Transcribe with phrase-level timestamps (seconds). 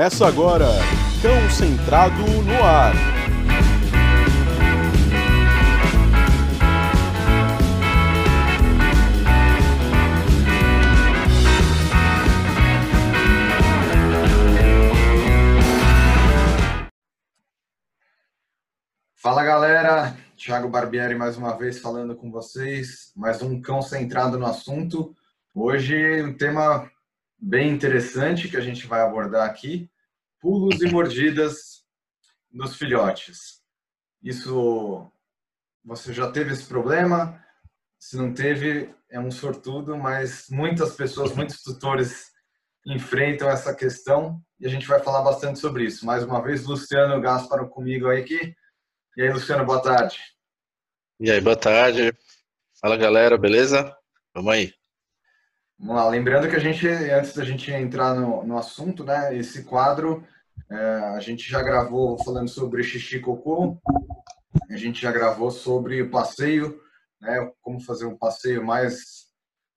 [0.00, 0.64] Começa agora,
[1.20, 2.94] Cão Centrado no Ar.
[19.16, 24.46] Fala galera, Thiago Barbieri mais uma vez falando com vocês, mais um cão centrado no
[24.46, 25.14] assunto.
[25.54, 26.90] Hoje um tema
[27.40, 29.90] bem interessante que a gente vai abordar aqui:
[30.40, 31.84] pulos e mordidas
[32.50, 33.60] nos filhotes.
[34.22, 35.10] Isso
[35.84, 37.42] você já teve esse problema?
[37.98, 42.30] Se não teve, é um sortudo, mas muitas pessoas, muitos tutores
[42.86, 46.04] enfrentam essa questão e a gente vai falar bastante sobre isso.
[46.06, 48.54] Mais uma vez, Luciano Gasparo comigo aí aqui.
[49.16, 50.18] E aí, Luciano, boa tarde.
[51.18, 52.12] E aí, boa tarde.
[52.80, 53.94] Fala galera, beleza?
[54.34, 54.79] Vamos aí.
[55.82, 59.64] Vamos lá, lembrando que a gente, antes da gente entrar no, no assunto, né, esse
[59.64, 60.22] quadro
[60.70, 63.80] é, a gente já gravou falando sobre xixi cocô,
[64.70, 66.78] a gente já gravou sobre o passeio,
[67.18, 69.30] né, como fazer um passeio mais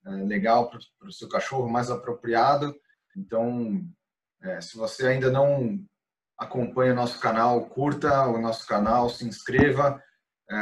[0.04, 2.76] é, legal para o seu cachorro, mais apropriado.
[3.16, 3.82] Então,
[4.42, 5.82] é, se você ainda não
[6.38, 9.98] acompanha o nosso canal, curta o nosso canal, se inscreva,
[10.50, 10.54] é,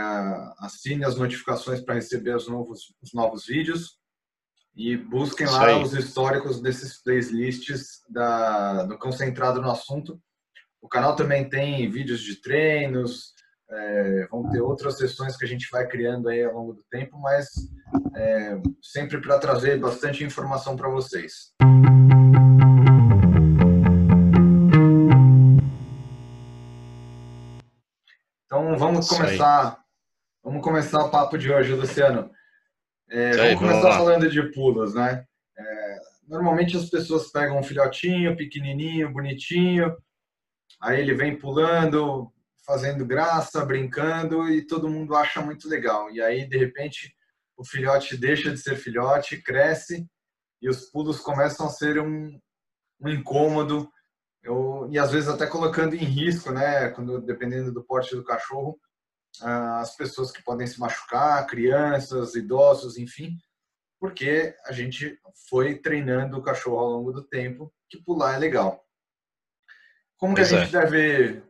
[0.60, 4.00] assine as notificações para receber os novos, os novos vídeos.
[4.74, 5.82] E busquem Isso lá aí.
[5.82, 10.18] os históricos desses playlists da, do Concentrado no Assunto.
[10.80, 13.34] O canal também tem vídeos de treinos,
[13.70, 17.18] é, vão ter outras sessões que a gente vai criando aí ao longo do tempo,
[17.18, 17.48] mas
[18.16, 21.52] é, sempre para trazer bastante informação para vocês.
[28.46, 29.78] Então vamos começar,
[30.42, 32.30] vamos começar o papo de hoje, Luciano.
[33.14, 35.26] É, vamos começar falando de pulos, né?
[35.58, 39.94] É, normalmente as pessoas pegam um filhotinho, pequenininho, bonitinho,
[40.80, 42.32] aí ele vem pulando,
[42.64, 46.10] fazendo graça, brincando e todo mundo acha muito legal.
[46.10, 47.14] E aí, de repente,
[47.54, 50.06] o filhote deixa de ser filhote, cresce
[50.62, 52.40] e os pulos começam a ser um,
[52.98, 53.86] um incômodo
[54.42, 56.88] eu, e às vezes até colocando em risco, né?
[56.88, 58.80] Quando dependendo do porte do cachorro,
[59.40, 63.38] as pessoas que podem se machucar, crianças, idosos, enfim,
[63.98, 68.84] porque a gente foi treinando o cachorro ao longo do tempo que pular é legal.
[70.16, 71.42] Como que a gente deve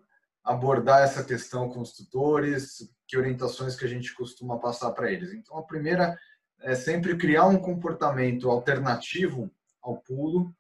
[0.45, 2.89] abordar essa questão com os tutores?
[3.07, 5.33] Que orientações que a gente costuma passar para eles?
[5.33, 6.17] Então, a primeira
[6.61, 9.51] é sempre criar um comportamento alternativo
[9.83, 10.55] ao pulo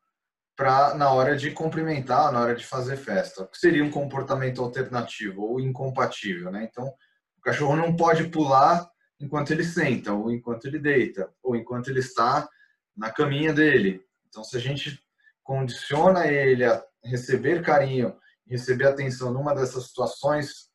[0.56, 3.42] para na hora de cumprimentar, na hora de fazer festa.
[3.42, 6.68] O que seria um comportamento alternativo ou incompatível, né?
[6.70, 6.92] Então,
[7.42, 8.88] o cachorro não pode pular
[9.20, 12.48] enquanto ele senta, ou enquanto ele deita, ou enquanto ele está
[12.96, 14.00] na caminha dele.
[14.28, 15.02] Então, se a gente
[15.42, 18.16] condiciona ele a receber carinho,
[18.46, 20.70] receber atenção numa dessas situações,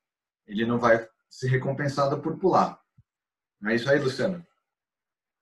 [0.45, 2.77] ele não vai ser recompensado por pular.
[3.65, 4.45] É isso aí, Luciano?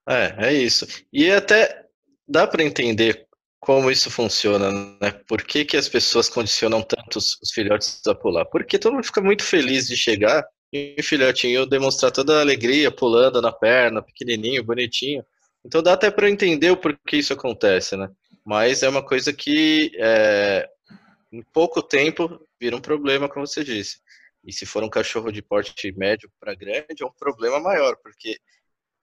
[0.08, 0.86] É, é isso.
[1.12, 1.88] E até
[2.28, 3.28] dá para entender
[3.60, 4.72] como isso funciona,
[5.02, 5.12] né?
[5.28, 8.46] Por que, que as pessoas condicionam tanto os, os filhotes a pular?
[8.46, 10.46] Porque todo mundo fica muito feliz de chegar
[11.04, 15.26] filhotinho demonstrar toda a alegria, pulando na perna, pequenininho, bonitinho.
[15.64, 18.10] Então dá até para entender o porquê isso acontece, né?
[18.46, 20.70] Mas é uma coisa que é,
[21.32, 24.00] em pouco tempo vira um problema, como você disse.
[24.46, 28.38] E se for um cachorro de porte médio para grande, é um problema maior, porque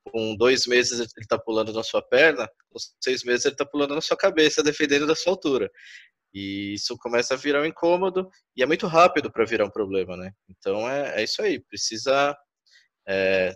[0.05, 3.95] com dois meses ele está pulando na sua perna, com seis meses ele está pulando
[3.95, 5.71] na sua cabeça, defendendo da sua altura.
[6.35, 10.17] E isso começa a virar um incômodo e é muito rápido para virar um problema,
[10.17, 10.33] né?
[10.49, 12.37] Então é, é isso aí, precisa
[13.09, 13.53] é,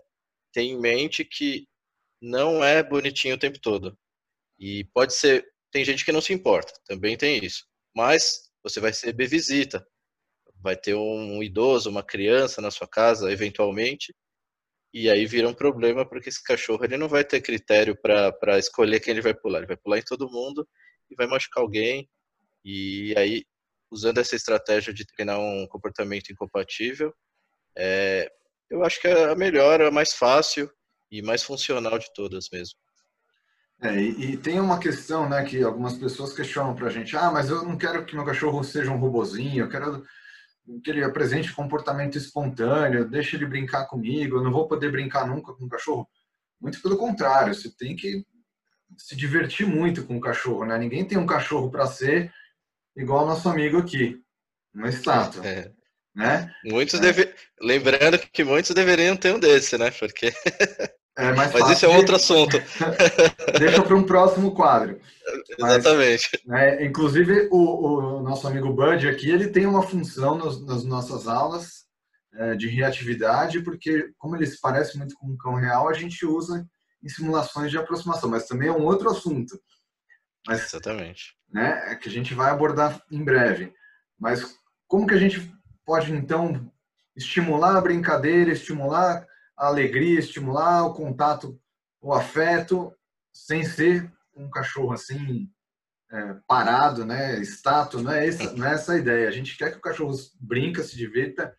[0.52, 1.66] ter em mente que
[2.22, 3.96] não é bonitinho o tempo todo.
[4.58, 7.64] E pode ser, tem gente que não se importa, também tem isso.
[7.94, 9.86] Mas você vai receber visita,
[10.62, 14.14] vai ter um idoso, uma criança na sua casa, eventualmente,
[14.92, 19.00] e aí vira um problema porque esse cachorro ele não vai ter critério para escolher
[19.00, 19.58] quem ele vai pular.
[19.58, 20.66] Ele vai pular em todo mundo
[21.10, 22.08] e vai machucar alguém
[22.68, 23.44] e aí,
[23.92, 27.14] usando essa estratégia de treinar um comportamento incompatível,
[27.78, 28.28] é,
[28.68, 30.68] eu acho que é a melhor, a mais fácil
[31.08, 32.76] e mais funcional de todas mesmo.
[33.80, 37.50] É, e, e, tem uma questão, né, que algumas pessoas questionam pra gente, ah, mas
[37.50, 40.04] eu não quero que meu cachorro seja um robozinho, eu quero
[40.82, 45.52] que ele apresente comportamento espontâneo, deixe ele brincar comigo, eu não vou poder brincar nunca
[45.52, 46.08] com o cachorro.
[46.60, 48.26] Muito pelo contrário, você tem que
[48.98, 50.76] se divertir muito com o cachorro, né?
[50.76, 52.32] Ninguém tem um cachorro para ser
[52.96, 54.20] igual ao nosso amigo aqui,
[54.74, 55.46] uma estátua.
[55.46, 55.70] É.
[56.14, 56.50] Né?
[56.64, 57.00] Muitos é.
[57.00, 57.34] deve...
[57.60, 59.90] Lembrando que muitos deveriam ter um desse, né?
[59.90, 60.32] Porque
[61.18, 62.58] É mais Mas isso é outro assunto.
[63.58, 65.00] Deixa para um próximo quadro.
[65.58, 66.42] Mas, Exatamente.
[66.44, 71.26] Né, inclusive, o, o, nosso amigo Bud aqui, ele tem uma função nos, nas nossas
[71.26, 71.86] aulas
[72.34, 76.26] é, de reatividade, porque como ele se parece muito com um cão real, a gente
[76.26, 76.66] usa
[77.02, 79.58] em simulações de aproximação, mas também é um outro assunto.
[80.46, 81.34] Mas, Exatamente.
[81.52, 83.72] Né, é que a gente vai abordar em breve.
[84.18, 85.52] Mas como que a gente
[85.84, 86.70] pode, então,
[87.14, 89.26] estimular a brincadeira, estimular
[89.56, 91.58] a alegria, estimular o contato,
[92.00, 92.94] o afeto,
[93.32, 95.50] sem ser um cachorro assim
[96.10, 99.28] é, parado, né, estátua, não é, essa, não é essa a ideia.
[99.28, 101.56] A gente quer que o cachorro brinca, se divirta,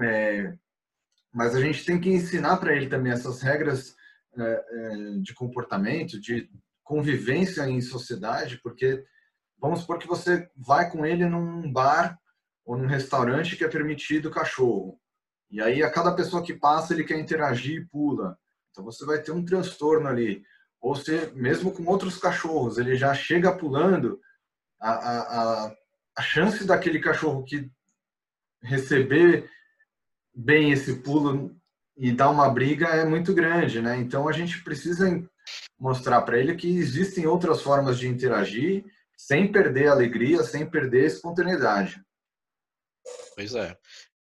[0.00, 0.54] é,
[1.32, 3.94] mas a gente tem que ensinar para ele também essas regras
[4.38, 6.50] é, é, de comportamento, de
[6.86, 9.04] convivência em sociedade, porque
[9.58, 12.16] vamos supor que você vai com ele num bar
[12.64, 14.98] ou num restaurante que é permitido cachorro.
[15.50, 18.38] E aí, a cada pessoa que passa, ele quer interagir e pula.
[18.70, 20.44] Então, você vai ter um transtorno ali.
[20.80, 24.20] Ou se, mesmo com outros cachorros, ele já chega pulando,
[24.80, 25.76] a, a,
[26.16, 27.68] a chance daquele cachorro que
[28.62, 29.50] receber
[30.32, 31.56] bem esse pulo
[31.96, 33.96] e dar uma briga é muito grande, né?
[33.96, 35.08] Então, a gente precisa
[35.78, 38.84] mostrar para ele que existem outras formas de interagir
[39.16, 42.00] sem perder a alegria, sem perder a espontaneidade.
[43.34, 43.76] Pois é.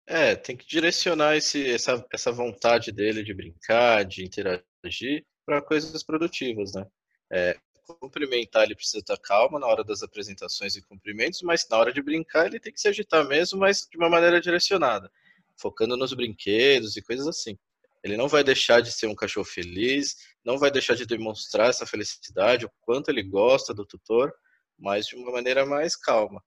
[0.07, 6.03] É, tem que direcionar esse, essa, essa vontade dele de brincar, de interagir para coisas
[6.03, 6.85] produtivas, né?
[7.31, 7.57] É,
[7.99, 12.01] cumprimentar ele precisa estar calmo na hora das apresentações e cumprimentos, mas na hora de
[12.01, 15.11] brincar ele tem que se agitar mesmo, mas de uma maneira direcionada,
[15.57, 17.57] focando nos brinquedos e coisas assim.
[18.05, 20.15] Ele não vai deixar de ser um cachorro feliz,
[20.45, 24.31] não vai deixar de demonstrar essa felicidade, o quanto ele gosta do tutor,
[24.77, 26.39] mas de uma maneira mais calma.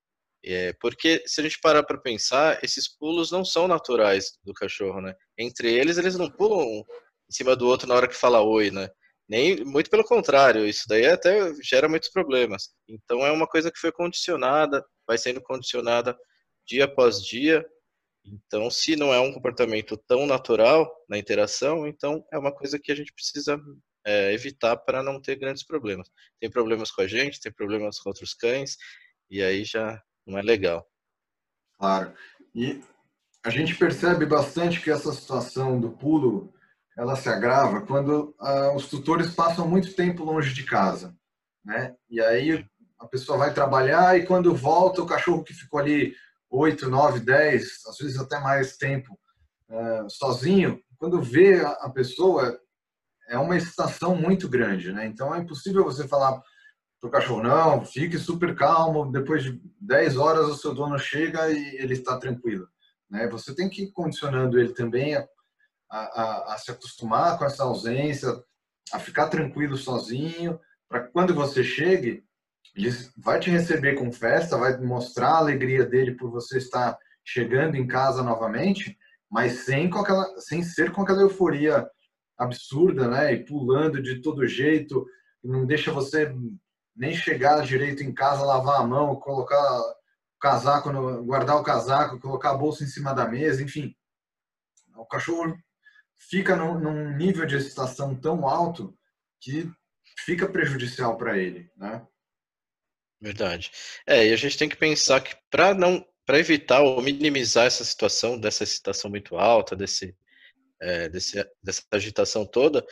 [0.44, 5.00] É, porque se a gente parar para pensar, esses pulos não são naturais do cachorro,
[5.00, 5.12] né?
[5.36, 6.84] Entre eles, eles não pulam em
[7.28, 8.88] cima do outro na hora que fala oi, né?
[9.28, 12.68] Nem muito pelo contrário, isso daí até gera muitos problemas.
[12.88, 16.16] Então é uma coisa que foi condicionada, vai sendo condicionada
[16.64, 17.66] dia após dia.
[18.32, 22.92] Então, se não é um comportamento tão natural na interação, então é uma coisa que
[22.92, 23.60] a gente precisa
[24.04, 26.10] é, evitar para não ter grandes problemas.
[26.40, 28.76] Tem problemas com a gente, tem problemas com outros cães,
[29.30, 30.86] e aí já não é legal.
[31.78, 32.12] Claro.
[32.54, 32.82] E
[33.44, 36.52] a gente percebe bastante que essa situação do pulo
[36.96, 41.16] ela se agrava quando ah, os tutores passam muito tempo longe de casa,
[41.64, 41.94] né?
[42.10, 42.66] E aí
[42.98, 46.14] a pessoa vai trabalhar e quando volta o cachorro que ficou ali
[46.50, 49.18] 8, 9, 10, às vezes até mais tempo
[49.70, 52.58] ah, sozinho, quando vê a pessoa
[53.28, 55.06] é uma excitação muito grande, né?
[55.06, 56.40] Então é impossível você falar
[57.00, 61.50] para o cachorro, não, fique super calmo, depois de 10 horas o seu dono chega
[61.50, 62.66] e ele está tranquilo.
[63.08, 63.28] Né?
[63.28, 65.26] Você tem que ir condicionando ele também a,
[65.90, 68.42] a, a se acostumar com essa ausência,
[68.92, 70.58] a ficar tranquilo sozinho,
[70.88, 72.24] para quando você chegue,
[72.86, 77.76] ele vai te receber com festa, vai mostrar a alegria dele por você estar chegando
[77.76, 78.96] em casa novamente,
[79.30, 81.88] mas sem, com aquela, sem ser com aquela euforia
[82.38, 83.34] absurda, né?
[83.34, 85.04] E pulando de todo jeito,
[85.42, 86.32] não deixa você
[86.96, 92.20] nem chegar direito em casa, lavar a mão, colocar o casaco, no, guardar o casaco,
[92.20, 93.94] colocar a bolsa em cima da mesa, enfim.
[94.96, 95.56] O cachorro
[96.16, 98.96] fica num, num nível de excitação tão alto
[99.40, 99.70] que
[100.24, 102.06] fica prejudicial para ele, né?
[103.20, 103.70] Verdade.
[104.06, 107.82] É, e a gente tem que pensar que para não para evitar ou minimizar essa
[107.84, 110.14] situação dessa excitação muito alta, desse,
[110.80, 112.84] é, desse dessa agitação toda,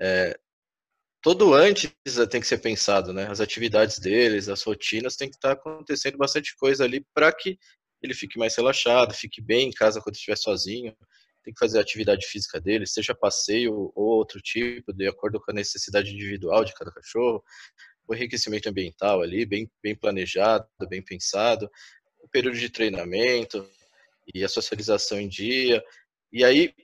[0.00, 0.38] é,
[1.22, 3.26] todo antes eh, tem que ser pensado, né?
[3.28, 7.58] As atividades deles, as rotinas, tem que estar tá acontecendo bastante coisa ali para que
[8.02, 10.96] ele fique mais relaxado, fique bem em casa quando estiver sozinho.
[11.44, 15.50] Tem que fazer a atividade física dele, seja passeio ou outro tipo, de acordo com
[15.52, 17.42] a necessidade individual de cada cachorro.
[18.10, 21.70] O enriquecimento ambiental ali, bem, bem planejado, bem pensado.
[22.18, 23.64] O período de treinamento
[24.34, 25.80] e a socialização em dia.
[26.32, 26.74] E aí,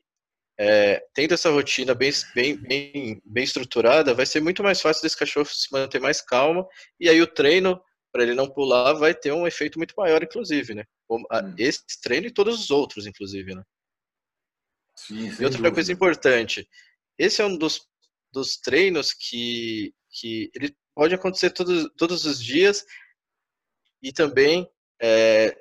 [0.56, 5.18] é, tendo essa rotina bem, bem, bem, bem estruturada, vai ser muito mais fácil desse
[5.18, 6.64] cachorro se manter mais calmo,
[7.00, 10.76] e aí o treino, para ele não pular, vai ter um efeito muito maior, inclusive,
[10.76, 10.84] né?
[11.10, 11.24] Hum.
[11.58, 13.64] Esse treino e todos os outros, inclusive, né?
[14.94, 15.72] Sim, e outra dúvida.
[15.72, 16.68] coisa importante,
[17.18, 17.82] esse é um dos,
[18.32, 22.84] dos treinos que, que ele pode acontecer todos, todos os dias
[24.02, 24.68] e também
[25.00, 25.56] é,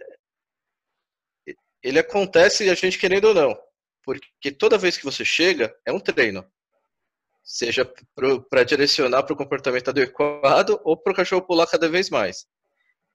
[1.83, 3.65] ele acontece a gente querendo ou não
[4.05, 6.45] porque toda vez que você chega, é um treino.
[7.43, 7.91] Seja
[8.49, 12.45] para direcionar para o comportamento adequado ou para o cachorro pular cada vez mais.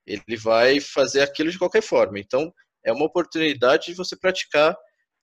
[0.04, 2.18] Ele vai fazer aquilo de qualquer forma.
[2.18, 2.52] Então,
[2.84, 4.76] é uma oportunidade de você praticar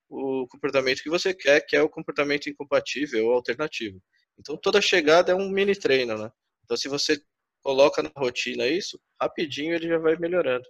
[0.08, 4.00] o comportamento que você quer, que é o comportamento incompatível ou alternativo.
[4.38, 6.30] Então toda chegada é um mini treino, né?
[6.68, 7.18] Então se você
[7.62, 10.66] coloca na rotina isso, rapidinho ele já vai melhorando.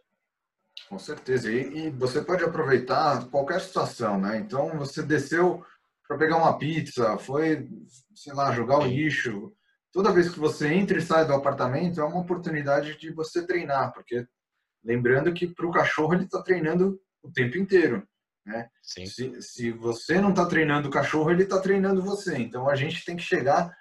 [0.89, 1.51] Com certeza.
[1.51, 4.39] E, e você pode aproveitar qualquer situação, né?
[4.39, 5.65] Então você desceu
[6.07, 7.69] para pegar uma pizza, foi,
[8.15, 9.53] sei lá, jogar o lixo.
[9.93, 13.93] Toda vez que você entra e sai do apartamento é uma oportunidade de você treinar,
[13.93, 14.25] porque
[14.85, 18.07] lembrando que para o cachorro ele está treinando o tempo inteiro.
[18.47, 18.69] Né?
[18.83, 19.05] Sim.
[19.05, 22.39] Se, se você não está treinando o cachorro, ele está treinando você.
[22.39, 23.77] Então a gente tem que chegar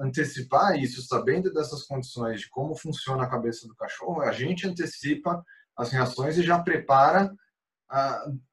[0.00, 5.44] antecipar isso, sabendo dessas condições de como funciona a cabeça do cachorro, a gente antecipa
[5.76, 7.30] as reações e já prepara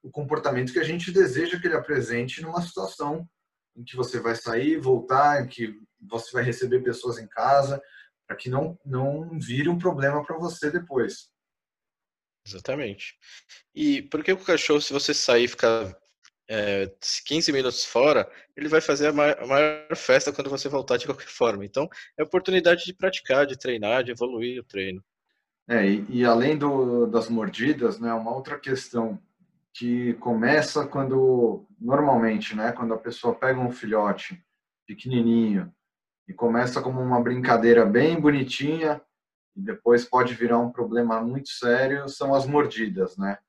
[0.02, 3.28] o comportamento que a gente deseja que ele apresente numa situação
[3.76, 7.82] em que você vai sair, voltar, em que você vai receber pessoas em casa,
[8.28, 11.32] para que não, não vire um problema para você depois.
[12.46, 13.18] Exatamente.
[13.74, 15.98] E por que o cachorro, se você sair e ficar
[16.54, 16.92] é,
[17.26, 21.08] 15 minutos fora, ele vai fazer a maior, a maior, festa quando você voltar de
[21.08, 21.66] qualquer forma.
[21.66, 25.04] Então, é oportunidade de praticar, de treinar, de evoluir o treino.
[25.68, 29.20] É, e, e além do, das mordidas, né, uma outra questão
[29.74, 34.40] que começa quando, normalmente, né, quando a pessoa pega um filhote
[34.86, 35.74] pequenininho
[36.28, 39.02] e começa como uma brincadeira bem bonitinha,
[39.56, 43.40] e depois pode virar um problema muito sério, são as mordidas, né?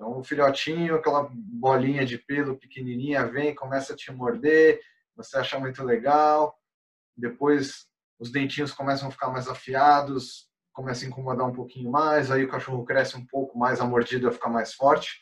[0.00, 4.80] Então, o filhotinho, aquela bolinha de pelo pequenininha, vem, começa a te morder,
[5.14, 6.58] você acha muito legal,
[7.14, 7.86] depois
[8.18, 12.48] os dentinhos começam a ficar mais afiados, começa a incomodar um pouquinho mais, aí o
[12.48, 15.20] cachorro cresce um pouco mais, a mordida fica mais forte.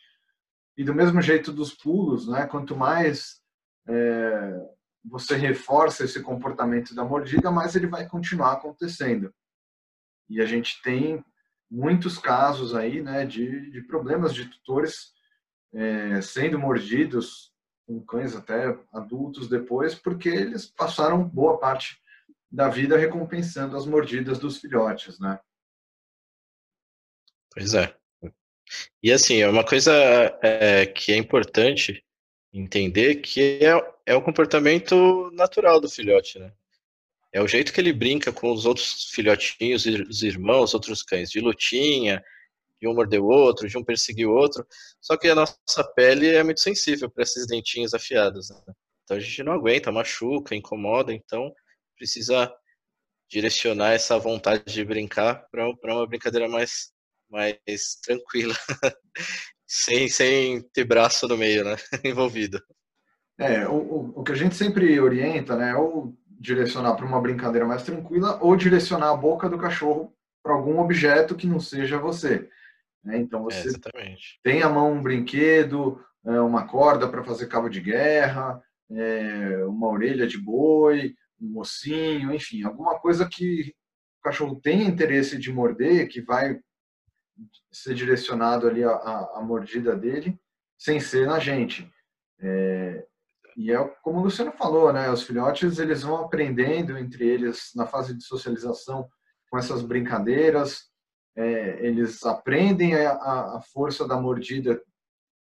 [0.77, 2.47] E do mesmo jeito dos pulos, né?
[2.47, 3.41] Quanto mais
[3.89, 4.61] é,
[5.05, 9.35] você reforça esse comportamento da mordida, mais ele vai continuar acontecendo.
[10.31, 11.25] E a gente tem
[11.71, 15.13] muitos casos aí, né, de, de problemas de tutores
[15.73, 17.53] é, sendo mordidos
[17.87, 22.01] com cães até adultos depois, porque eles passaram boa parte
[22.51, 25.39] da vida recompensando as mordidas dos filhotes, né?
[27.51, 27.95] Pois é.
[29.03, 29.93] E assim, é uma coisa
[30.43, 32.05] é, que é importante
[32.53, 36.53] entender que é, é o comportamento natural do filhote, né?
[37.33, 41.41] É o jeito que ele brinca com os outros filhotinhos, os irmãos, outros cães, de
[41.41, 42.23] lutinha,
[42.81, 44.67] de um morder o outro, de um perseguir o outro.
[45.01, 48.49] Só que a nossa pele é muito sensível para esses dentinhos afiados.
[48.51, 48.75] Né?
[49.05, 51.13] Então a gente não aguenta, machuca, incomoda.
[51.13, 51.53] Então
[51.97, 52.51] precisa
[53.29, 56.93] direcionar essa vontade de brincar para uma brincadeira mais,
[57.29, 58.55] mais tranquila,
[59.67, 61.77] sem, sem ter braço no meio, né?
[62.05, 62.63] envolvido.
[63.39, 67.83] É, o, o que a gente sempre orienta, né, ou direcionar para uma brincadeira mais
[67.83, 72.49] tranquila ou direcionar a boca do cachorro para algum objeto que não seja você.
[73.03, 73.19] Né?
[73.19, 77.81] Então você é, tem a mão um brinquedo, é, uma corda para fazer cabo de
[77.81, 83.75] guerra, é, uma orelha de boi, um mocinho, enfim, alguma coisa que
[84.21, 86.59] o cachorro tem interesse de morder, que vai
[87.71, 90.39] ser direcionado ali a, a, a mordida dele,
[90.77, 91.91] sem ser na gente.
[92.41, 93.07] É,
[93.59, 95.11] e é como o Luciano falou, né?
[95.11, 99.09] Os filhotes eles vão aprendendo entre eles na fase de socialização
[99.51, 100.85] com essas brincadeiras.
[101.37, 103.15] É, eles aprendem a,
[103.57, 104.81] a, força da mordida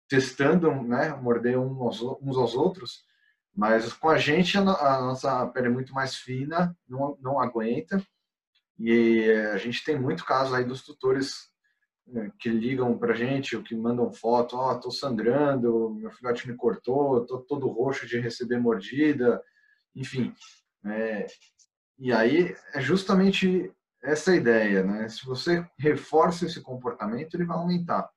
[0.08, 1.10] testando, né?
[1.10, 3.04] Morder uns aos, uns aos outros.
[3.54, 8.02] Mas com a gente a, a nossa pele é muito mais fina, não, não aguenta.
[8.80, 11.52] E a gente tem muito caso aí dos tutores
[12.38, 16.56] que ligam para gente, ou que mandam foto, ó, oh, tô sangrando, meu filhote me
[16.56, 19.42] cortou, tô todo roxo de receber mordida,
[19.94, 20.34] enfim.
[20.86, 21.26] É,
[21.98, 23.72] e aí é justamente
[24.02, 25.08] essa ideia, né?
[25.08, 28.08] Se você reforça esse comportamento, ele vai aumentar.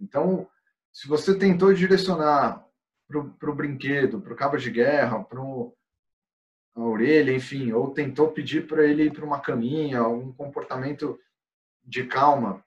[0.00, 0.48] Então,
[0.92, 2.64] se você tentou direcionar
[3.08, 8.66] para o brinquedo, para o cabo de guerra, para a orelha, enfim, ou tentou pedir
[8.66, 11.18] para ele ir para uma caminha, um comportamento
[11.84, 12.64] de calma,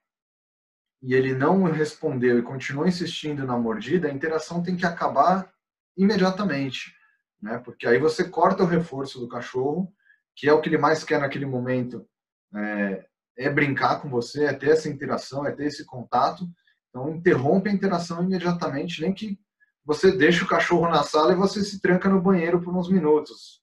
[1.01, 5.51] e ele não respondeu e continuou insistindo na mordida, a interação tem que acabar
[5.98, 6.96] imediatamente,
[7.41, 7.58] né?
[7.58, 9.91] Porque aí você corta o reforço do cachorro,
[10.36, 12.08] que é o que ele mais quer naquele momento,
[12.55, 13.05] é,
[13.38, 16.48] é brincar com você, é ter essa interação, é ter esse contato.
[16.89, 19.39] Então interrompe a interação imediatamente, nem que
[19.84, 23.62] você deixe o cachorro na sala e você se tranca no banheiro por uns minutos.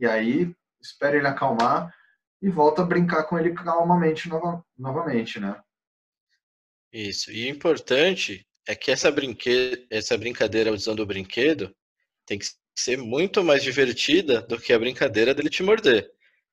[0.00, 1.94] E aí espera ele acalmar
[2.40, 5.60] e volta a brincar com ele calmamente nova, novamente, né?
[6.92, 7.30] Isso.
[7.32, 9.86] E o importante é que essa, brinque...
[9.90, 11.74] essa brincadeira usando o brinquedo
[12.26, 12.46] tem que
[12.76, 16.10] ser muito mais divertida do que a brincadeira dele te morder.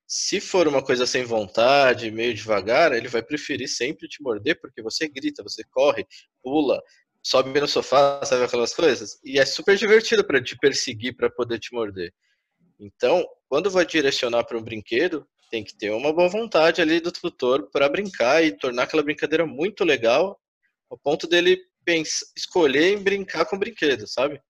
[0.08, 4.81] Se for uma coisa sem vontade, meio devagar, ele vai preferir sempre te morder porque
[4.81, 6.05] você grita, você corre,
[6.41, 6.81] pula,
[7.24, 9.19] sobe no sofá, sabe aquelas coisas?
[9.24, 12.12] E é super divertido para te perseguir para poder te morder.
[12.79, 17.12] Então, quando vai direcionar para um brinquedo, tem que ter uma boa vontade ali do
[17.12, 20.39] tutor para brincar e tornar aquela brincadeira muito legal,
[20.89, 24.41] ao ponto dele pensar, escolher em brincar com o brinquedo, sabe?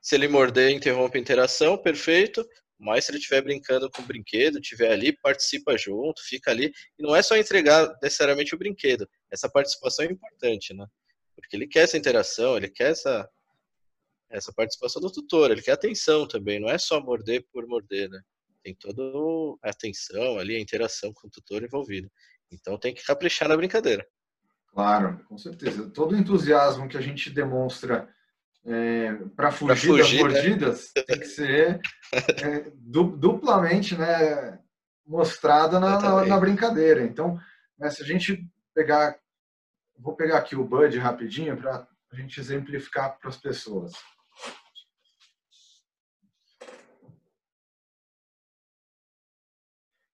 [0.00, 2.46] Se ele morder, interrompe a interação, perfeito.
[2.78, 6.72] Mas se ele estiver brincando com o brinquedo, estiver ali, participa junto, fica ali.
[6.98, 9.08] E não é só entregar necessariamente o brinquedo.
[9.30, 10.86] Essa participação é importante, né?
[11.36, 13.28] Porque ele quer essa interação, ele quer essa,
[14.28, 18.20] essa participação do tutor, ele quer atenção também, não é só morder por morder, né?
[18.64, 19.02] Tem toda
[19.62, 22.10] a atenção ali, a interação com o tutor envolvido.
[22.50, 24.06] Então tem que caprichar na brincadeira.
[24.68, 25.90] Claro, com certeza.
[25.90, 28.08] Todo o entusiasmo que a gente demonstra
[28.64, 30.18] é, para fugir, fugir, das né?
[30.18, 31.02] mordidas né?
[31.02, 31.80] tem que ser
[32.42, 34.58] é, duplamente né,
[35.06, 37.02] mostrada na, na, na, brincadeira.
[37.02, 37.38] Então,
[37.78, 39.16] né, se a gente pegar,
[39.98, 43.92] vou pegar aqui o Bud rapidinho para a gente exemplificar para as pessoas.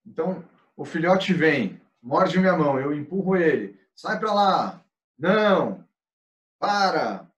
[0.06, 0.44] Então,
[0.76, 4.84] o filhote vem, morde minha mão, eu empurro ele, sai para lá,
[5.18, 5.84] não,
[6.58, 7.30] para,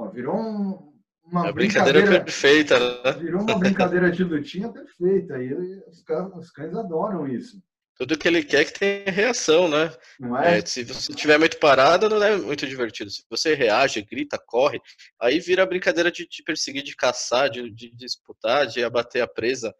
[0.00, 0.92] Ó, virou um,
[1.24, 3.12] uma a brincadeira, brincadeira perfeita, né?
[3.12, 5.42] Virou uma brincadeira de lutinha perfeita.
[5.42, 6.02] E os,
[6.34, 7.62] os cães adoram isso.
[7.96, 9.92] Tudo que ele quer é que tenha reação, né?
[10.18, 10.58] Não é?
[10.58, 10.64] é?
[10.64, 13.10] se você estiver muito parado, não é muito divertido.
[13.10, 14.80] Se você reage, grita, corre,
[15.20, 19.28] aí vira a brincadeira de te perseguir, de caçar, de, de disputar, de abater a
[19.28, 19.74] presa,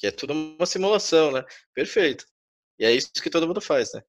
[0.00, 1.44] que é tudo uma simulação, né?
[1.74, 2.24] Perfeito.
[2.78, 4.02] E é isso que todo mundo faz, né?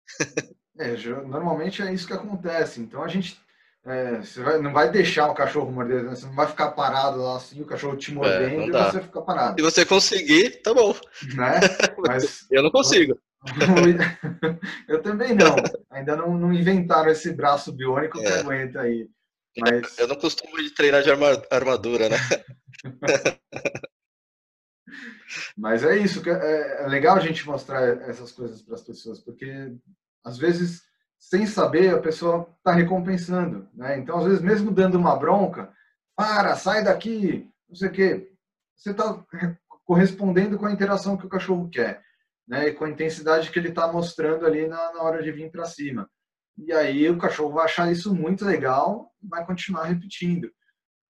[0.80, 0.96] é,
[1.28, 2.80] normalmente é isso que acontece.
[2.80, 3.38] Então a gente
[3.86, 6.16] é, você vai, não vai deixar o cachorro morder, né?
[6.16, 9.02] você não vai ficar parado lá assim, o cachorro te é, mordendo é, e você
[9.02, 9.56] fica parado.
[9.58, 10.96] Se você conseguir, tá bom.
[11.36, 11.60] Né?
[12.08, 13.20] Mas, eu não consigo.
[14.88, 15.56] eu também não.
[15.90, 18.24] Ainda não, não inventaram esse braço biônico é.
[18.24, 19.10] que aguenta aí.
[19.60, 19.98] Mas...
[20.00, 21.10] Eu não costumo de treinar de
[21.50, 22.18] armadura, né?
[25.58, 29.74] Mas é isso, é, é legal a gente mostrar essas coisas para as pessoas, porque
[30.24, 30.82] às vezes
[31.22, 33.70] sem saber, a pessoa está recompensando.
[33.76, 34.00] Né?
[34.00, 35.72] Então, às vezes, mesmo dando uma bronca,
[36.16, 38.34] para, sai daqui, não sei o quê,
[38.76, 39.24] você está
[39.86, 42.02] correspondendo com a interação que o cachorro quer,
[42.48, 42.70] né?
[42.70, 45.66] e com a intensidade que ele está mostrando ali na, na hora de vir para
[45.66, 46.10] cima.
[46.58, 50.52] E aí o cachorro vai achar isso muito legal e vai continuar repetindo.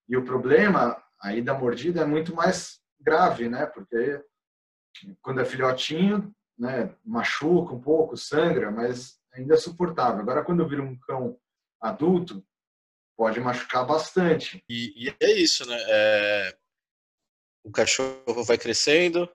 [0.09, 3.65] E o problema aí da mordida é muito mais grave, né?
[3.65, 4.23] Porque
[5.21, 10.21] quando é filhotinho, né, machuca um pouco, sangra, mas ainda é suportável.
[10.21, 11.39] Agora, quando vira um cão
[11.81, 12.45] adulto,
[13.17, 14.63] pode machucar bastante.
[14.69, 15.77] E, e é isso, né?
[15.89, 16.57] É...
[17.63, 19.31] O cachorro vai crescendo,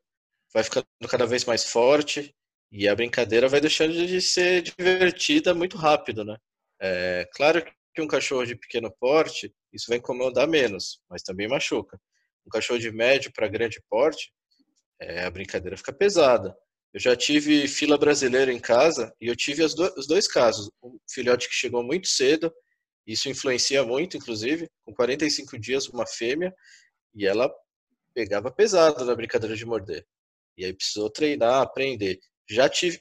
[0.52, 2.34] vai ficando cada vez mais forte
[2.72, 6.36] e a brincadeira vai deixando de ser divertida muito rápido, né?
[6.80, 11.98] É claro que um cachorro de pequeno porte, isso vai incomodar menos, mas também machuca.
[12.46, 14.32] Um cachorro de médio para grande porte,
[15.00, 16.56] é, a brincadeira fica pesada.
[16.92, 20.70] Eu já tive fila brasileira em casa e eu tive do, os dois casos.
[20.82, 22.52] Um filhote que chegou muito cedo,
[23.06, 26.54] isso influencia muito, inclusive, com 45 dias, uma fêmea,
[27.14, 27.52] e ela
[28.14, 30.06] pegava pesado na brincadeira de morder.
[30.56, 32.18] E aí precisou treinar, aprender.
[32.48, 33.00] Já tive,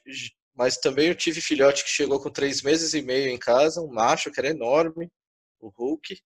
[0.54, 3.92] mas também eu tive filhote que chegou com três meses e meio em casa, um
[3.92, 5.08] macho que era enorme,
[5.58, 6.20] o Hulk,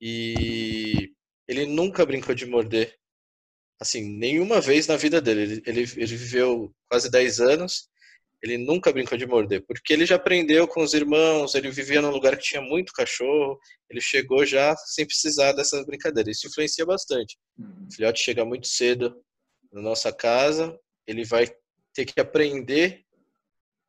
[0.00, 1.12] e
[1.48, 2.94] ele nunca brincou de morder
[3.80, 5.42] assim, nenhuma vez na vida dele.
[5.42, 7.88] Ele, ele, ele viveu quase 10 anos,
[8.42, 12.10] ele nunca brincou de morder, porque ele já aprendeu com os irmãos, ele vivia num
[12.10, 13.58] lugar que tinha muito cachorro,
[13.90, 16.36] ele chegou já sem precisar dessas brincadeiras.
[16.36, 17.36] Isso influencia bastante.
[17.58, 17.86] Uhum.
[17.88, 19.20] O filhote chega muito cedo
[19.72, 21.48] na nossa casa, ele vai
[21.94, 23.04] ter que aprender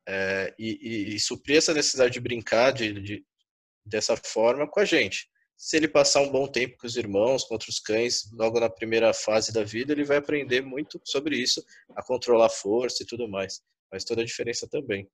[0.08, 3.24] é, e, e, e, suprir essa necessidade de brincar de, de,
[3.84, 5.28] dessa forma com a gente
[5.60, 9.12] se ele passar um bom tempo com os irmãos, com outros cães, logo na primeira
[9.12, 11.62] fase da vida, ele vai aprender muito sobre isso,
[11.94, 13.60] a controlar força e tudo mais.
[13.90, 15.06] Faz toda a diferença também.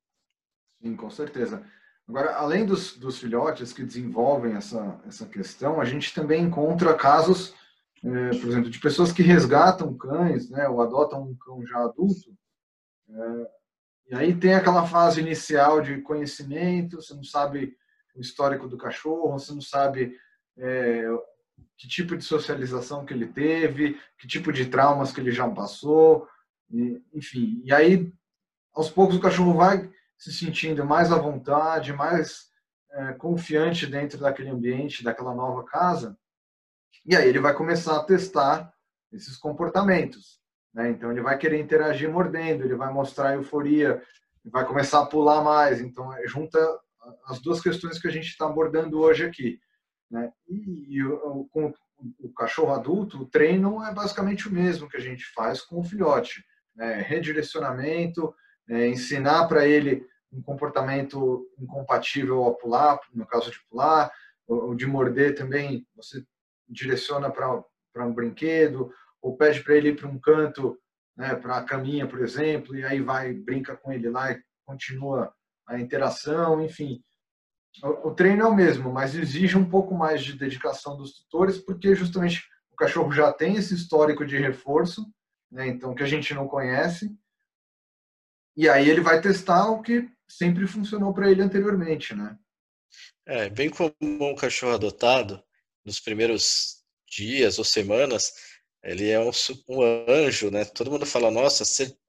[0.81, 1.67] Sim, com certeza.
[2.07, 7.53] Agora, além dos, dos filhotes que desenvolvem essa, essa questão, a gente também encontra casos,
[8.05, 12.33] é, por exemplo, de pessoas que resgatam cães, né, ou adotam um cão já adulto,
[13.11, 13.51] é,
[14.11, 17.77] e aí tem aquela fase inicial de conhecimento, você não sabe
[18.15, 20.17] o histórico do cachorro, você não sabe
[20.59, 21.05] é,
[21.77, 26.27] que tipo de socialização que ele teve, que tipo de traumas que ele já passou,
[26.71, 27.61] e, enfim.
[27.65, 28.13] E aí,
[28.75, 32.51] aos poucos, o cachorro vai se sentindo mais à vontade, mais
[32.93, 36.17] é, confiante dentro daquele ambiente, daquela nova casa,
[37.05, 38.73] e aí ele vai começar a testar
[39.13, 40.41] esses comportamentos.
[40.75, 40.91] Né?
[40.91, 44.03] Então, ele vai querer interagir mordendo, ele vai mostrar euforia,
[44.47, 45.81] vai começar a pular mais.
[45.81, 46.59] Então, junta
[47.27, 49.61] as duas questões que a gente está abordando hoje aqui
[50.11, 50.33] Né?
[50.49, 51.73] E, e o, com
[52.21, 55.85] o cachorro adulto, o treino é basicamente o mesmo que a gente faz com o
[55.85, 56.45] filhote.
[56.75, 57.01] Né?
[57.01, 58.35] Redirecionamento,
[58.69, 64.11] é, ensinar para ele um comportamento incompatível ao pular, no caso de pular,
[64.47, 66.25] ou de morder também, você
[66.69, 70.79] direciona para um brinquedo, ou pede para ele ir para um canto,
[71.17, 75.33] né, para a caminha, por exemplo, e aí vai, brinca com ele lá e continua
[75.67, 77.03] a interação, enfim.
[77.83, 81.95] O, treino é o mesmo, mas exige um pouco mais de dedicação dos tutores, porque
[81.95, 85.07] justamente o cachorro já tem esse histórico de reforço,
[85.51, 87.15] né, então que a gente não conhece,
[88.57, 92.37] e aí ele vai testar o que sempre funcionou para ele anteriormente, né?
[93.27, 95.43] É, bem como um cachorro adotado,
[95.85, 98.33] nos primeiros dias ou semanas,
[98.83, 99.31] ele é um,
[99.69, 100.65] um anjo, né?
[100.65, 101.65] Todo mundo fala, nossa,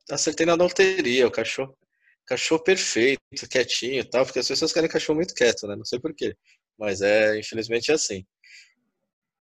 [0.10, 1.78] acertei na loteria, o cachorro,
[2.28, 5.76] cachorro perfeito, quietinho e tal, porque as pessoas querem cachorro muito quieto, né?
[5.76, 6.36] Não sei porquê,
[6.78, 8.26] mas é, infelizmente, é assim.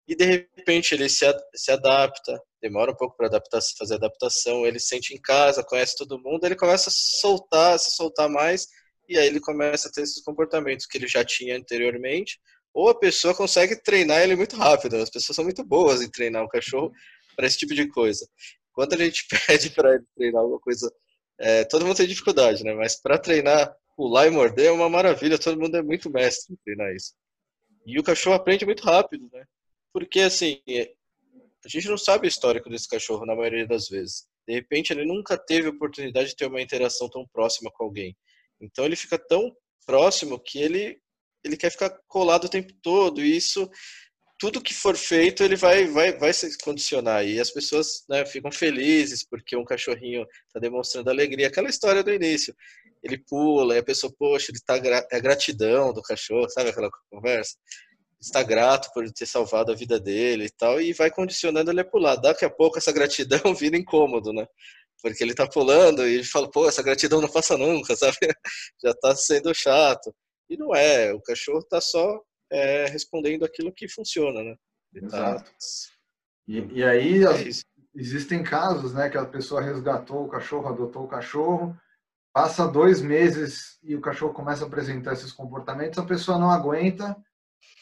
[0.08, 4.80] E de repente ele se, se adapta, demora um pouco para adaptar, fazer adaptação, ele
[4.80, 8.67] se sente em casa, conhece todo mundo, ele começa a soltar, se soltar mais,
[9.10, 12.39] e aí ele começa a ter esses comportamentos que ele já tinha anteriormente,
[12.71, 14.98] ou a pessoa consegue treinar ele muito rápido.
[14.98, 16.91] As pessoas são muito boas em treinar o cachorro
[17.36, 18.28] para esse tipo de coisa.
[18.74, 20.91] Quando a gente pede para ele treinar alguma coisa,
[21.39, 22.74] é, todo mundo tem dificuldade, né?
[22.74, 26.58] Mas para treinar pular e morder é uma maravilha, todo mundo é muito mestre em
[26.58, 27.13] treinar isso.
[27.86, 29.45] E o cachorro aprende muito rápido, né?
[29.93, 30.62] Porque assim,
[31.63, 34.28] a gente não sabe o histórico desse cachorro na maioria das vezes.
[34.48, 38.15] De repente ele nunca teve oportunidade de ter uma interação tão próxima com alguém.
[38.60, 41.00] Então ele fica tão próximo que ele
[41.43, 43.69] ele quer ficar colado o tempo todo e isso
[44.45, 47.25] tudo que for feito ele vai vai vai se condicionar.
[47.25, 51.47] E as pessoas né, ficam felizes porque um cachorrinho está demonstrando alegria.
[51.47, 52.55] Aquela história do início.
[53.01, 54.75] Ele pula e a pessoa poxa ele está
[55.12, 57.55] é gratidão do cachorro sabe aquela conversa?
[58.21, 61.86] Está grato por ter salvado a vida dele e tal e vai condicionando ele a
[61.86, 62.15] pular.
[62.15, 64.45] Daqui a pouco essa gratidão vira incômodo né?
[65.01, 68.17] Porque ele está pulando e ele fala pô essa gratidão não passa nunca sabe?
[68.84, 70.13] Já está sendo chato.
[70.47, 74.55] E não é, o cachorro está só é, respondendo aquilo que funciona, né?
[74.93, 75.43] Exato.
[75.43, 75.58] Tá...
[76.47, 81.03] E, e, aí é as, existem casos, né, que a pessoa resgatou o cachorro, adotou
[81.05, 81.75] o cachorro,
[82.34, 87.15] passa dois meses e o cachorro começa a apresentar esses comportamentos, a pessoa não aguenta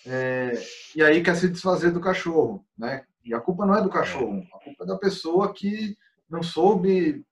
[0.05, 0.53] é,
[0.95, 3.05] e aí quer se desfazer do cachorro, né?
[3.23, 5.97] E a culpa não é do cachorro, a culpa é da pessoa que
[6.29, 7.25] não soube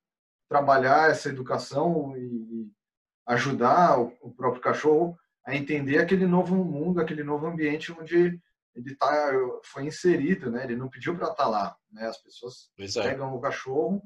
[0.50, 2.72] trabalhar essa educação e
[3.28, 8.40] ajudar o próprio cachorro a entender aquele novo mundo, aquele novo ambiente onde
[8.76, 9.32] ele tá,
[9.64, 10.64] foi inserido, né?
[10.64, 12.08] Ele não pediu para estar tá lá, né?
[12.08, 13.08] As pessoas Exato.
[13.08, 14.02] pegam o cachorro,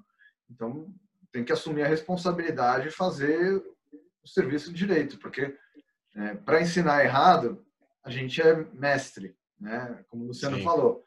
[0.49, 0.93] então
[1.31, 3.61] tem que assumir a responsabilidade e fazer
[4.23, 5.55] o serviço de direito, porque
[6.15, 7.63] é, para ensinar errado
[8.03, 10.03] a gente é mestre, né?
[10.09, 10.63] Como o Luciano Sim.
[10.63, 11.03] falou.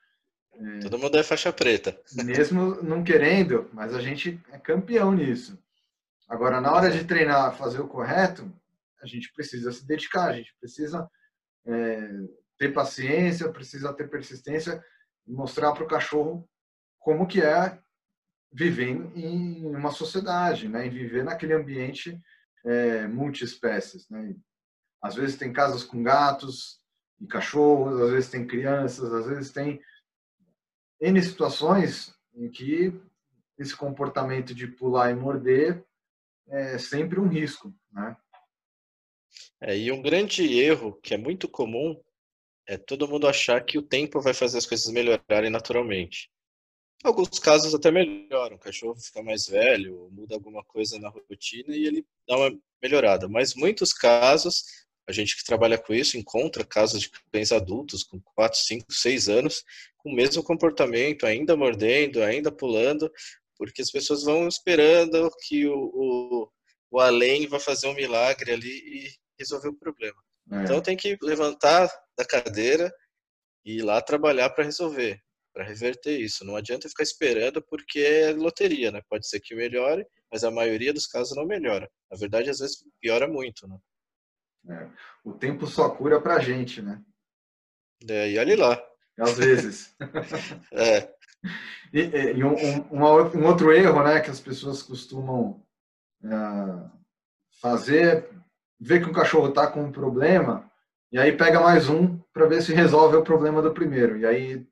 [0.52, 1.98] É, Todo mundo é faixa preta.
[2.24, 5.58] Mesmo não querendo, mas a gente é campeão nisso.
[6.28, 8.52] Agora, na hora de treinar, fazer o correto,
[9.00, 11.08] a gente precisa se dedicar, a gente precisa
[11.66, 12.10] é,
[12.58, 14.84] ter paciência, precisa ter persistência
[15.26, 16.48] e mostrar para o cachorro
[16.98, 17.78] como que é
[18.52, 20.86] viver em uma sociedade, né?
[20.86, 22.20] E viver naquele ambiente
[22.64, 24.34] é, multiespécies, né?
[25.00, 26.80] Às vezes tem casas com gatos
[27.20, 29.80] e cachorros, às vezes tem crianças, às vezes tem
[31.00, 33.00] N situações em que
[33.56, 35.84] esse comportamento de pular e morder
[36.48, 38.16] é sempre um risco, né?
[39.60, 42.00] É, e um grande erro que é muito comum
[42.66, 46.30] é todo mundo achar que o tempo vai fazer as coisas melhorarem naturalmente.
[47.02, 51.74] Em alguns casos até melhoram, o cachorro fica mais velho, muda alguma coisa na rotina
[51.74, 53.28] e ele dá uma melhorada.
[53.28, 54.64] Mas muitos casos,
[55.08, 59.28] a gente que trabalha com isso encontra casos de cães adultos com 4, 5, 6
[59.28, 59.64] anos
[59.96, 63.10] com o mesmo comportamento, ainda mordendo, ainda pulando,
[63.56, 66.48] porque as pessoas vão esperando que o, o,
[66.90, 70.16] o além vai fazer um milagre ali e resolver o problema.
[70.50, 70.62] É.
[70.62, 72.92] Então tem que levantar da cadeira
[73.64, 75.20] e ir lá trabalhar para resolver,
[75.52, 76.44] para reverter isso.
[76.44, 79.02] Não adianta ficar esperando porque é loteria, né?
[79.08, 81.90] Pode ser que melhore, mas a maioria dos casos não melhora.
[82.10, 83.78] Na verdade, às vezes piora muito, né?
[84.70, 84.90] É.
[85.24, 87.02] O tempo só cura pra gente, né?
[88.08, 88.80] É, e olhe lá.
[89.18, 89.96] Às vezes.
[90.72, 91.12] é.
[91.92, 92.00] E,
[92.36, 95.64] e um, um, um, outro erro, né, que as pessoas costumam
[96.22, 96.90] uh,
[97.60, 98.28] fazer
[98.80, 100.70] vê que o cachorro está com um problema
[101.10, 104.18] e aí pega mais um para ver se resolve o problema do primeiro.
[104.18, 104.66] E aí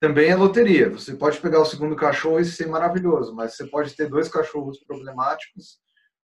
[0.00, 0.90] também é loteria.
[0.90, 4.78] Você pode pegar o segundo cachorro e ser maravilhoso, mas você pode ter dois cachorros
[4.84, 5.78] problemáticos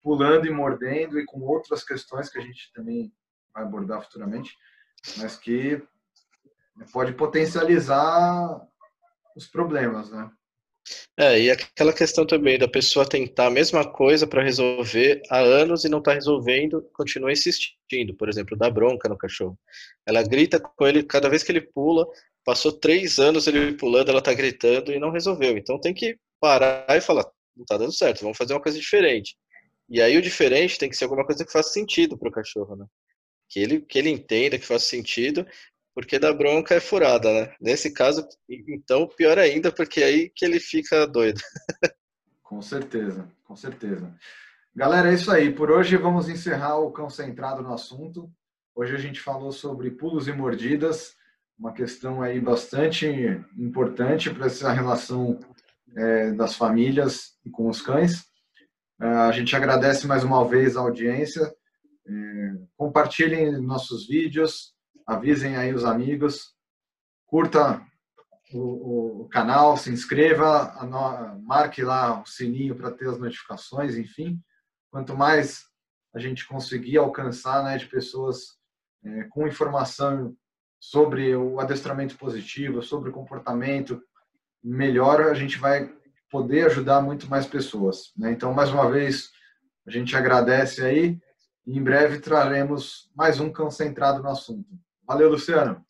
[0.04, 3.12] pulando e mordendo e com outras questões que a gente também
[3.54, 4.56] vai abordar futuramente,
[5.18, 5.82] mas que
[6.92, 8.62] pode potencializar
[9.36, 10.30] os problemas, né?
[11.18, 15.84] É, e aquela questão também da pessoa tentar a mesma coisa para resolver há anos
[15.84, 18.14] e não está resolvendo, continua insistindo.
[18.16, 19.58] Por exemplo, dá bronca no cachorro.
[20.06, 22.06] Ela grita com ele cada vez que ele pula,
[22.44, 25.58] passou três anos ele pulando, ela está gritando e não resolveu.
[25.58, 29.36] Então tem que parar e falar: não está dando certo, vamos fazer uma coisa diferente.
[29.90, 32.76] E aí o diferente tem que ser alguma coisa que faça sentido para o cachorro,
[32.76, 32.86] né?
[33.50, 35.46] Que ele, que ele entenda que faça sentido
[35.96, 37.56] porque da bronca é furada, né?
[37.60, 41.40] Nesse caso, então, pior ainda, porque aí que ele fica doido.
[42.44, 44.14] com certeza, com certeza.
[44.76, 45.54] Galera, é isso aí.
[45.54, 48.30] Por hoje vamos encerrar o concentrado no assunto.
[48.76, 51.16] Hoje a gente falou sobre pulos e mordidas,
[51.58, 53.08] uma questão aí bastante
[53.58, 55.40] importante para essa relação
[55.96, 58.26] é, das famílias com os cães.
[59.02, 61.50] É, a gente agradece mais uma vez a audiência.
[62.06, 64.75] É, compartilhem nossos vídeos,
[65.06, 66.54] avisem aí os amigos,
[67.26, 67.82] curta
[68.54, 70.74] o, o canal, se inscreva,
[71.44, 74.40] marque lá o sininho para ter as notificações, enfim.
[74.90, 75.66] Quanto mais
[76.14, 78.58] a gente conseguir alcançar né, de pessoas
[79.04, 80.36] é, com informação
[80.80, 84.02] sobre o adestramento positivo, sobre o comportamento,
[84.64, 85.94] melhor a gente vai
[86.30, 88.12] poder ajudar muito mais pessoas.
[88.18, 88.32] Né?
[88.32, 89.32] Então, mais uma vez,
[89.86, 91.20] a gente agradece aí
[91.66, 94.70] e em breve traremos mais um concentrado no assunto.
[95.08, 95.86] Valeu, Luciano.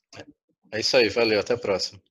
[0.71, 2.01] É isso aí, valeu, até a próxima.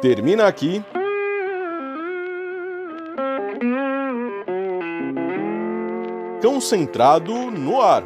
[0.00, 0.82] Termina aqui.
[6.42, 8.02] Concentrado no ar.